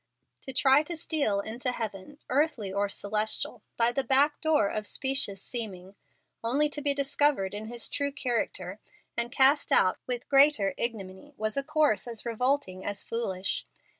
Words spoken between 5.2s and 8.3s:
seeming, only to be discovered in his true